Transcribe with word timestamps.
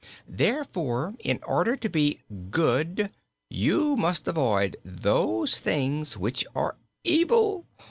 'Therefore, 0.27 1.13
in 1.19 1.39
order 1.43 1.75
to 1.75 1.87
be 1.87 2.21
Good, 2.49 3.11
you 3.51 3.95
must 3.95 4.27
avoid 4.27 4.75
those 4.83 5.59
Things 5.59 6.17
which 6.17 6.43
are 6.55 6.75
Evil.' 7.03 7.65